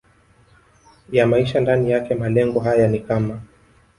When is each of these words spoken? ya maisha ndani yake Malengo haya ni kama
ya 1.11 1.27
maisha 1.27 1.59
ndani 1.59 1.91
yake 1.91 2.15
Malengo 2.15 2.59
haya 2.59 2.87
ni 2.87 2.99
kama 2.99 3.41